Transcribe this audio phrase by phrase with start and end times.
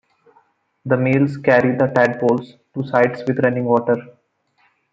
[0.83, 3.97] The males carry the tadpoles to sites with running water.